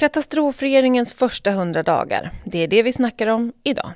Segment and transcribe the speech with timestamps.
[0.00, 2.30] Katastrofregeringens första hundra dagar.
[2.44, 3.90] Det är det vi snackar om idag.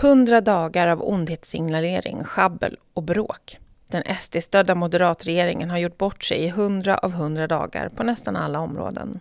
[0.00, 3.58] Hundra dagar av ondhetssignalering, schabbel och bråk.
[3.90, 8.58] Den SD-stödda moderatregeringen har gjort bort sig i hundra av hundra dagar på nästan alla
[8.60, 9.20] områden.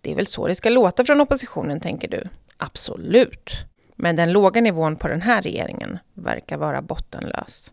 [0.00, 2.28] Det är väl så det ska låta från oppositionen, tänker du?
[2.56, 3.50] Absolut.
[3.96, 7.72] Men den låga nivån på den här regeringen verkar vara bottenlös.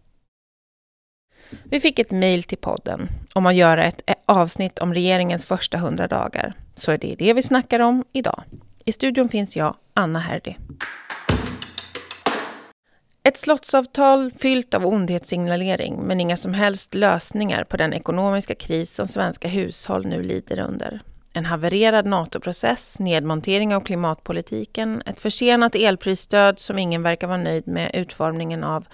[1.64, 6.08] Vi fick ett mejl till podden om att göra ett avsnitt om regeringens första hundra
[6.08, 6.54] dagar.
[6.74, 8.44] Så är det det vi snackar om idag.
[8.86, 10.56] I studion finns jag, Anna Herdy.
[13.24, 19.08] Ett slottsavtal fyllt av ondhetssignalering men inga som helst lösningar på den ekonomiska kris som
[19.08, 21.02] svenska hushåll nu lider under.
[21.34, 27.92] En havererad NATO-process, nedmontering av klimatpolitiken, ett försenat elprisstöd som ingen verkar vara nöjd med
[27.94, 28.86] utformningen av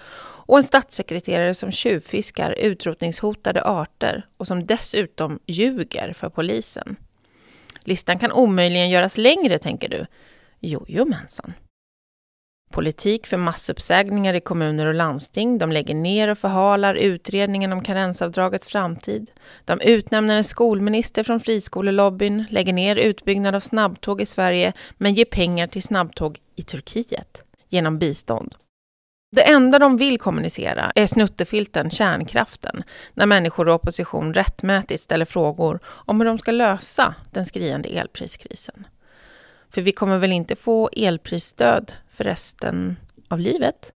[0.46, 6.96] och en statssekreterare som tjuvfiskar utrotningshotade arter och som dessutom ljuger för polisen.
[7.84, 10.06] Listan kan omöjligen göras längre, tänker du?
[10.60, 11.52] Jojomensan.
[12.72, 15.58] Politik för massuppsägningar i kommuner och landsting.
[15.58, 19.30] De lägger ner och förhalar utredningen om karensavdragets framtid.
[19.64, 25.24] De utnämner en skolminister från friskolelobbyn, lägger ner utbyggnad av snabbtåg i Sverige men ger
[25.24, 28.54] pengar till snabbtåg i Turkiet genom bistånd.
[29.36, 32.82] Det enda de vill kommunicera är snuttefilten kärnkraften,
[33.14, 38.86] när människor och opposition rättmätigt ställer frågor om hur de ska lösa den skriande elpriskrisen.
[39.70, 42.96] För vi kommer väl inte få elprisstöd för resten
[43.28, 43.92] av livet?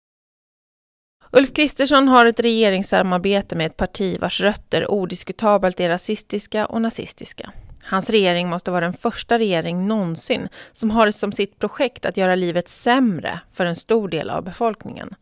[1.31, 7.53] Ulf Kristersson har ett regeringssamarbete med ett parti vars rötter odiskutabelt är rasistiska och nazistiska.
[7.83, 12.35] Hans regering måste vara den första regering någonsin som har som sitt projekt att göra
[12.35, 15.15] livet sämre för en stor del av befolkningen.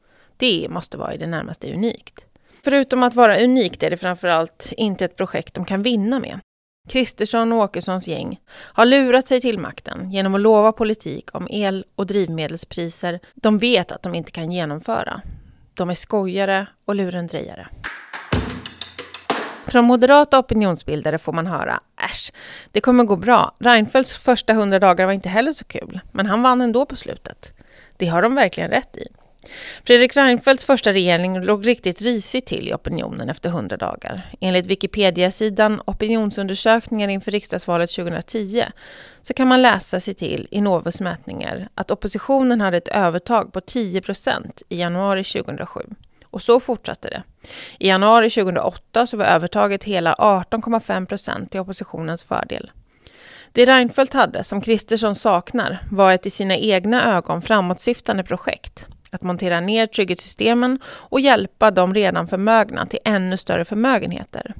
[0.42, 2.26] Det måste vara i det närmaste unikt.
[2.64, 6.40] Förutom att vara unikt är det framförallt inte ett projekt de kan vinna med.
[6.88, 11.84] Kristersson och Åkessons gäng har lurat sig till makten genom att lova politik om el
[11.94, 15.20] och drivmedelspriser de vet att de inte kan genomföra.
[15.74, 17.68] De är skojare och lurendrejare.
[19.66, 21.80] Från moderata opinionsbildare får man höra
[22.10, 22.32] äsch,
[22.70, 23.54] det kommer gå bra.
[23.58, 27.52] Reinfeldts första hundra dagar var inte heller så kul, men han vann ändå på slutet.
[27.96, 29.06] Det har de verkligen rätt i.
[29.84, 34.30] Fredrik Reinfeldts första regering låg riktigt risigt till i opinionen efter 100 dagar.
[34.40, 38.64] Enligt Wikipedia-sidan Opinionsundersökningar inför riksdagsvalet 2010
[39.22, 43.60] så kan man läsa sig till i Novus mätningar att oppositionen hade ett övertag på
[43.60, 45.80] 10 procent i januari 2007.
[46.24, 47.22] Och så fortsatte det.
[47.78, 52.70] I januari 2008 så var övertaget hela 18,5 procent till oppositionens fördel.
[53.52, 59.22] Det Reinfeldt hade, som Kristersson saknar, var ett i sina egna ögon framåtsyftande projekt att
[59.22, 64.54] montera ner trygghetssystemen och hjälpa de redan förmögna till ännu större förmögenheter.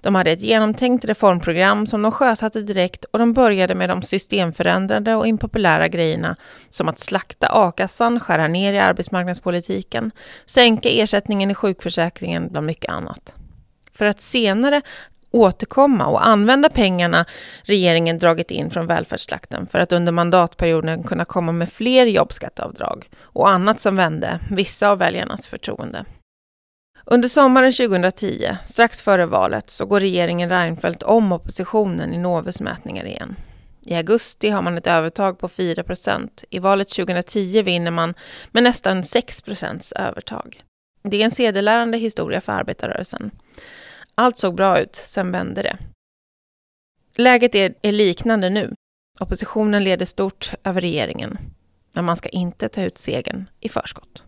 [0.00, 5.14] De hade ett genomtänkt reformprogram som de sjösatte direkt och de började med de systemförändrande
[5.14, 6.36] och impopulära grejerna
[6.68, 10.10] som att slakta a-kassan, skära ner i arbetsmarknadspolitiken,
[10.46, 13.34] sänka ersättningen i sjukförsäkringen bland mycket annat.
[13.92, 14.82] För att senare
[15.34, 17.24] återkomma och använda pengarna
[17.62, 23.48] regeringen dragit in från välfärdsslakten för att under mandatperioden kunna komma med fler jobbskatteavdrag och
[23.48, 26.04] annat som vände vissa av väljarnas förtroende.
[27.06, 33.04] Under sommaren 2010, strax före valet, så går regeringen Reinfeldt om oppositionen i Novus mätningar
[33.04, 33.36] igen.
[33.86, 36.44] I augusti har man ett övertag på 4 procent.
[36.50, 38.14] I valet 2010 vinner man
[38.52, 40.62] med nästan 6 procents övertag.
[41.02, 43.30] Det är en sedelärande historia för arbetarrörelsen.
[44.14, 45.78] Allt såg bra ut, sen vände det.
[47.16, 48.74] Läget är, är liknande nu.
[49.20, 51.38] Oppositionen leder stort över regeringen.
[51.92, 54.22] Men man ska inte ta ut segern i förskott.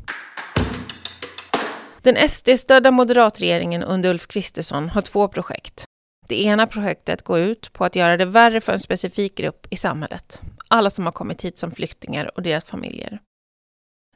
[2.02, 5.84] Den SD-stödda moderatregeringen under Ulf Kristersson har två projekt.
[6.28, 9.76] Det ena projektet går ut på att göra det värre för en specifik grupp i
[9.76, 10.41] samhället.
[10.68, 13.20] Alla som har kommit hit som flyktingar och deras familjer.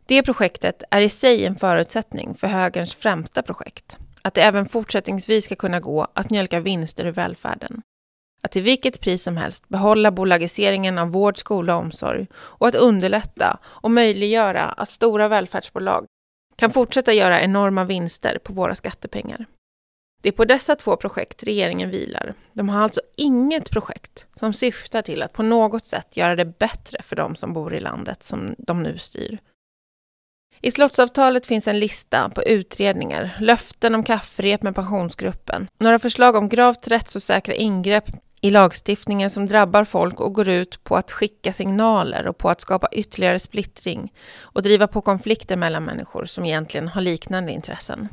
[0.06, 5.44] Det projektet är i sig en förutsättning för högerns främsta projekt, att det även fortsättningsvis
[5.44, 7.82] ska kunna gå att mjölka vinster ur välfärden.
[8.43, 12.75] Att till vilket pris som helst behålla bolagiseringen av vård, skola och omsorg och att
[12.75, 16.06] underlätta och möjliggöra att stora välfärdsbolag
[16.56, 19.46] kan fortsätta göra enorma vinster på våra skattepengar.
[20.23, 22.34] Det är på dessa två projekt regeringen vilar.
[22.52, 27.02] De har alltså inget projekt som syftar till att på något sätt göra det bättre
[27.02, 29.38] för de som bor i landet som de nu styr.
[30.62, 36.49] I slottsavtalet finns en lista på utredningar, löften om kafferep med pensionsgruppen, några förslag om
[36.49, 38.05] gravt rättsosäkra ingrepp
[38.41, 42.61] i lagstiftningen som drabbar folk och går ut på att skicka signaler och på att
[42.61, 48.09] skapa ytterligare splittring och driva på konflikter mellan människor som egentligen har liknande intressen.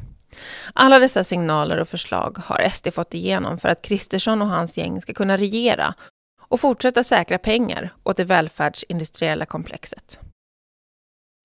[0.74, 5.02] Alla dessa signaler och förslag har SD fått igenom för att Kristersson och hans gäng
[5.02, 5.94] ska kunna regera
[6.40, 10.20] och fortsätta säkra pengar åt det välfärdsindustriella komplexet.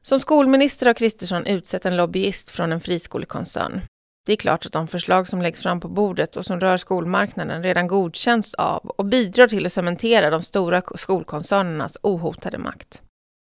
[0.04, 3.80] Som skolminister har Kristersson utsett en lobbyist från en friskolekoncern.
[4.26, 7.62] Det är klart att de förslag som läggs fram på bordet och som rör skolmarknaden
[7.62, 13.02] redan godkänns av och bidrar till att cementera de stora skolkoncernernas ohotade makt.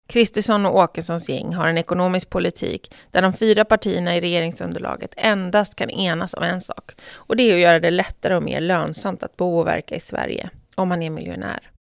[0.07, 5.75] Kristersson och Åkessons gäng har en ekonomisk politik där de fyra partierna i regeringsunderlaget endast
[5.75, 9.24] kan enas om en sak och det är att göra det lättare och mer lönsamt
[9.24, 11.72] att bo och verka i Sverige om man är miljonär.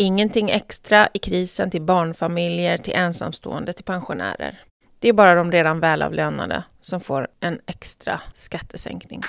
[0.00, 4.60] Ingenting extra i krisen till barnfamiljer, till ensamstående, till pensionärer.
[4.98, 9.20] Det är bara de redan välavlönade som får en extra skattesänkning.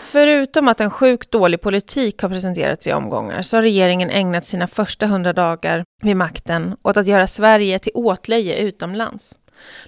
[0.00, 4.66] Förutom att en sjukt dålig politik har presenterats i omgångar så har regeringen ägnat sina
[4.66, 9.34] första hundra dagar vid makten åt att göra Sverige till åtlöje utomlands.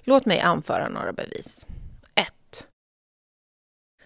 [0.04, 1.66] Låt mig anföra några bevis.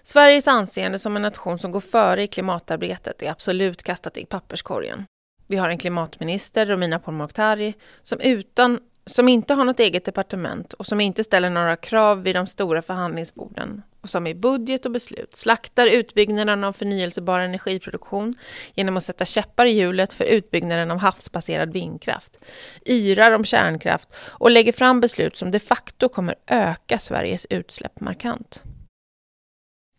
[0.03, 5.05] Sveriges anseende som en nation som går före i klimatarbetet är absolut kastat i papperskorgen.
[5.47, 10.87] Vi har en klimatminister, Romina Pourmokhtari, som utan som inte har något eget departement och
[10.87, 15.37] som inte ställer några krav vid de stora förhandlingsborden och som i budget och beslut
[15.37, 18.35] slaktar utbyggnaden av förnyelsebar energiproduktion
[18.75, 22.45] genom att sätta käppar i hjulet för utbyggnaden av havsbaserad vindkraft,
[22.87, 28.63] yrar om kärnkraft och lägger fram beslut som de facto kommer öka Sveriges utsläpp markant.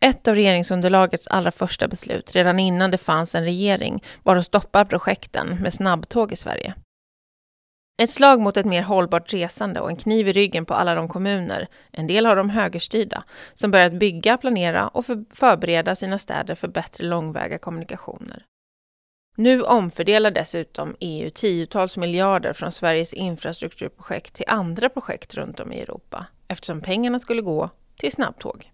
[0.04, 4.84] Ett av regeringsunderlagets allra första beslut, redan innan det fanns en regering, var att stoppa
[4.84, 6.74] projekten med snabbtåg i Sverige.
[8.02, 11.08] Ett slag mot ett mer hållbart resande och en kniv i ryggen på alla de
[11.08, 13.24] kommuner, en del av dem högerstyrda,
[13.54, 18.44] som börjat bygga, planera och förbereda sina städer för bättre långväga kommunikationer.
[19.36, 25.80] Nu omfördelar dessutom EU tiotals miljarder från Sveriges infrastrukturprojekt till andra projekt runt om i
[25.80, 28.70] Europa, eftersom pengarna skulle gå till snabbtåg.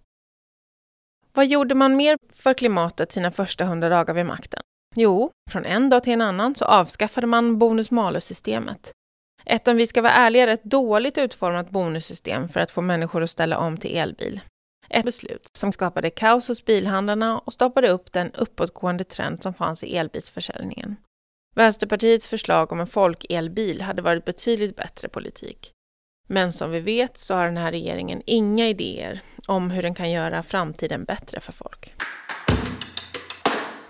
[1.33, 4.61] Vad gjorde man mer för klimatet sina första hundra dagar vid makten?
[4.95, 8.91] Jo, från en dag till en annan så avskaffade man bonus-malus-systemet.
[9.45, 13.29] Ett, om vi ska vara ärliga, ett dåligt utformat bonussystem för att få människor att
[13.29, 14.41] ställa om till elbil.
[14.89, 19.83] Ett beslut som skapade kaos hos bilhandlarna och stoppade upp den uppåtgående trend som fanns
[19.83, 20.95] i elbilsförsäljningen.
[21.55, 25.71] Vänsterpartiets förslag om en folkelbil hade varit betydligt bättre politik.
[26.33, 30.11] Men som vi vet så har den här regeringen inga idéer om hur den kan
[30.11, 31.93] göra framtiden bättre för folk.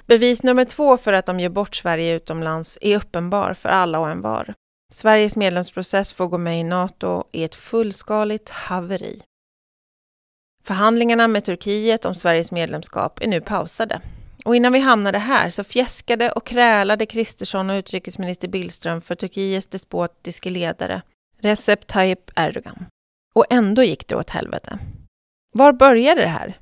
[0.06, 4.10] Bevis nummer två för att de gör bort Sverige utomlands är uppenbar för alla och
[4.10, 4.54] en var.
[4.94, 9.22] Sveriges medlemsprocess för att gå med i NATO är ett fullskaligt haveri.
[10.64, 14.02] Förhandlingarna med Turkiet om Sveriges medlemskap är nu pausade.
[14.46, 19.68] Och innan vi hamnade här så fjäskade och krälade Kristersson och utrikesminister Billström för Turkiets
[19.68, 21.02] despotiske ledare
[21.42, 22.86] Recep Tayyip Erdogan.
[23.34, 24.80] Och ändå gick det åt helvete.
[25.54, 26.58] Var började det här?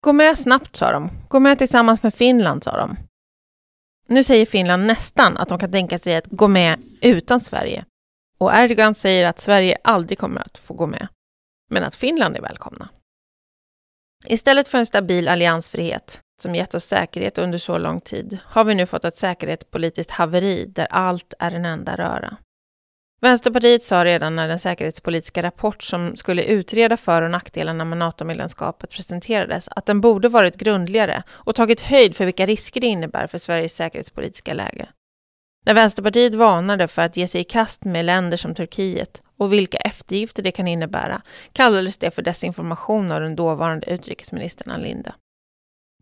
[0.00, 1.10] Gå med snabbt, sa de.
[1.28, 2.96] Gå med tillsammans med Finland, sa de.
[4.08, 7.84] Nu säger Finland nästan att de kan tänka sig att gå med utan Sverige.
[8.38, 11.08] Och Erdogan säger att Sverige aldrig kommer att få gå med,
[11.70, 12.88] men att Finland är välkomna.
[14.26, 18.74] Istället för en stabil alliansfrihet som gett oss säkerhet under så lång tid har vi
[18.74, 22.36] nu fått ett säkerhetspolitiskt haveri där allt är en enda röra.
[23.22, 28.90] Vänsterpartiet sa redan när den säkerhetspolitiska rapport som skulle utreda för och nackdelarna med NATO-medlemskapet
[28.90, 33.38] presenterades att den borde varit grundligare och tagit höjd för vilka risker det innebär för
[33.38, 34.88] Sveriges säkerhetspolitiska läge.
[35.66, 39.78] När Vänsterpartiet varnade för att ge sig i kast med länder som Turkiet och vilka
[39.78, 45.14] eftergifter det kan innebära kallades det för desinformation av den dåvarande utrikesministern Ann Linde.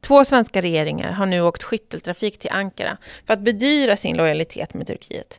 [0.02, 4.87] Två svenska regeringar har nu åkt skytteltrafik till Ankara för att bedyra sin lojalitet med
[4.87, 5.38] Turkiet.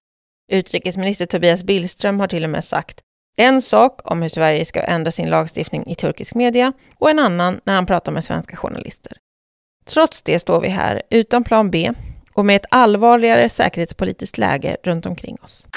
[0.52, 3.00] Utrikesminister Tobias Billström har till och med sagt
[3.38, 7.60] en sak om hur Sverige ska ändra sin lagstiftning i turkisk media och en annan
[7.64, 9.18] när han pratar med svenska journalister.
[9.86, 11.92] Trots det står vi här utan plan B
[12.34, 15.68] och med ett allvarligare säkerhetspolitiskt läge runt omkring oss.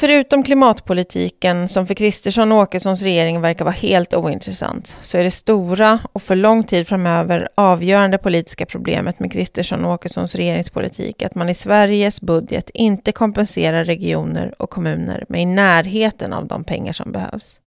[0.00, 5.30] Förutom klimatpolitiken, som för Kristersson och Åkessons regering verkar vara helt ointressant, så är det
[5.30, 11.34] stora och för lång tid framöver avgörande politiska problemet med Kristersson och Åkessons regeringspolitik att
[11.34, 16.92] man i Sveriges budget inte kompenserar regioner och kommuner med i närheten av de pengar
[16.92, 17.60] som behövs.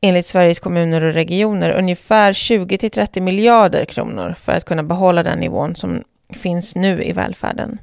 [0.00, 5.38] Enligt Sveriges kommuner och regioner ungefär 20 30 miljarder kronor för att kunna behålla den
[5.38, 7.78] nivån som finns nu i välfärden.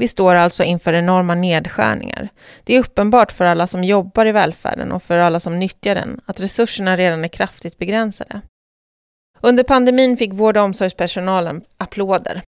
[0.00, 2.28] Vi står alltså inför enorma nedskärningar.
[2.64, 6.20] Det är uppenbart för alla som jobbar i välfärden och för alla som nyttjar den
[6.26, 8.40] att resurserna redan är kraftigt begränsade.
[9.40, 12.42] Under pandemin fick vård och omsorgspersonalen applåder.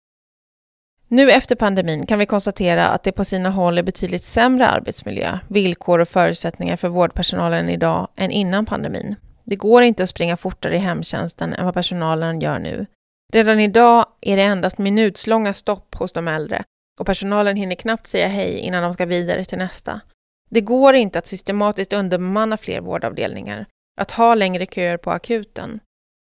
[1.08, 5.40] Nu efter pandemin kan vi konstatera att det på sina håll är betydligt sämre arbetsmiljö,
[5.48, 9.16] villkor och förutsättningar för vårdpersonalen idag än innan pandemin.
[9.44, 12.86] Det går inte att springa fortare i hemtjänsten än vad personalen gör nu.
[13.34, 16.64] Redan idag är det endast minutslånga stopp hos de äldre
[17.00, 20.02] och personalen hinner knappt säga hej innan de ska vidare till nästa.
[20.50, 23.66] Det går inte att systematiskt underbemanna fler vårdavdelningar,
[23.98, 25.80] att ha längre köer på akuten.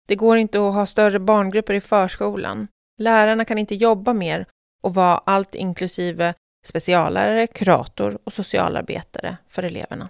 [0.08, 2.68] Det går inte att ha större barngrupper i förskolan.
[2.98, 4.46] Lärarna kan inte jobba mer
[4.82, 6.34] och vara allt inklusive
[6.66, 10.10] speciallärare, kurator och socialarbetare för eleverna.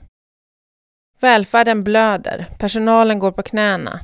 [1.19, 3.99] Välfärden blöder, personalen går på knäna.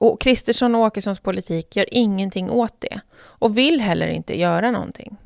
[0.00, 5.16] Och Kristersson och Åkessons politik gör ingenting åt det och vill heller inte göra någonting.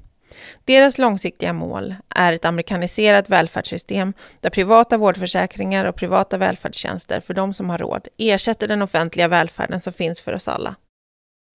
[0.65, 7.55] Deras långsiktiga mål är ett amerikaniserat välfärdssystem där privata vårdförsäkringar och privata välfärdstjänster för de
[7.55, 10.75] som har råd ersätter den offentliga välfärden som finns för oss alla.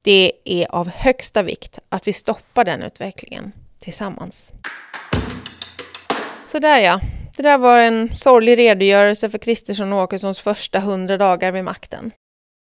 [0.03, 4.53] Det är av högsta vikt att vi stoppar den utvecklingen tillsammans.
[6.51, 7.01] Så där ja,
[7.38, 12.12] det där var en sorglig redogörelse för Kristersson och Åkessons första hundra dagar vid makten.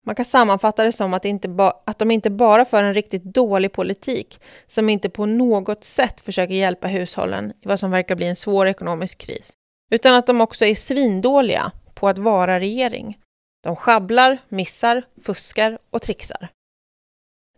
[0.06, 3.72] Man kan sammanfatta det som att, inte att de inte bara för en riktigt dålig
[3.72, 8.36] politik som inte på något sätt försöker hjälpa hushållen i vad som verkar bli en
[8.36, 9.54] svår ekonomisk kris,
[9.92, 13.18] utan att de också är svindåliga på att vara regering.
[13.64, 16.50] De schabblar, missar, fuskar och trixar.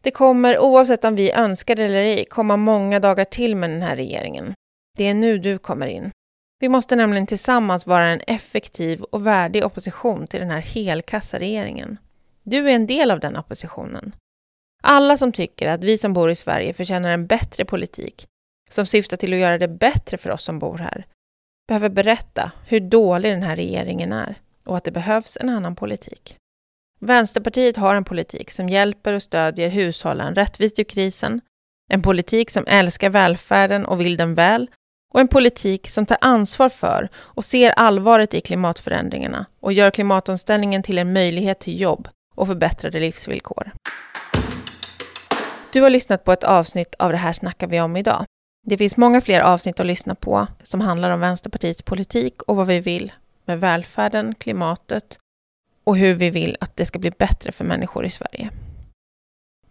[0.02, 3.82] Det kommer, oavsett om vi önskar det eller ej, komma många dagar till med den
[3.82, 4.54] här regeringen.
[4.98, 6.12] Det är nu du kommer in.
[6.60, 11.98] Vi måste nämligen tillsammans vara en effektiv och värdig opposition till den här helkassa regeringen.
[12.44, 14.16] Du är en del av den oppositionen.
[14.84, 18.28] Alla som tycker att vi som bor i Sverige förtjänar en bättre politik,
[18.70, 21.06] som syftar till att göra det bättre för oss som bor här,
[21.68, 24.36] behöver berätta hur dålig den här regeringen är
[24.66, 26.38] och att det behövs en annan politik.
[27.00, 31.42] Vänsterpartiet har en politik som hjälper och stödjer hushållen rättvist ur krisen,
[31.90, 34.68] en politik som älskar välfärden och vill den väl
[35.14, 40.84] och en politik som tar ansvar för och ser allvaret i klimatförändringarna och gör klimatomställningen
[40.84, 43.72] till en möjlighet till jobb och förbättrade livsvillkor.
[45.74, 48.26] Du har lyssnat på ett avsnitt av Det här snackar vi om idag.
[48.66, 52.68] Det finns många fler avsnitt att lyssna på som handlar om Vänsterpartiets politik och vad
[52.68, 53.12] vi vill
[53.46, 55.20] med välfärden, klimatet
[55.84, 58.50] och hur vi vill att det ska bli bättre för människor i Sverige.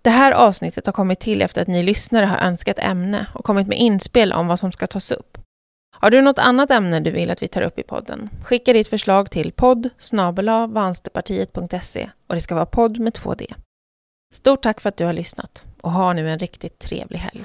[0.02, 3.69] Det här avsnittet har kommit till efter att ni lyssnare har önskat ämne och kommit
[3.69, 5.38] med inspel om vad som ska tas upp.
[6.02, 8.30] Har du något annat ämne du vill att vi tar upp i podden?
[8.44, 9.88] Skicka ditt förslag till podd
[10.66, 13.47] vansterpartiet.se och det ska vara podd med två D.
[14.35, 17.44] Stort tack för att du har lyssnat och ha nu en riktigt trevlig helg.